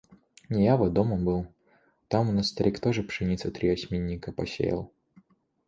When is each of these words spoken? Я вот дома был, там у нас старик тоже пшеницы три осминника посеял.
Я 0.49 0.77
вот 0.77 0.93
дома 0.93 1.15
был, 1.15 1.45
там 2.07 2.27
у 2.27 2.31
нас 2.31 2.47
старик 2.47 2.79
тоже 2.79 3.03
пшеницы 3.03 3.51
три 3.51 3.69
осминника 3.69 4.31
посеял. 4.31 4.91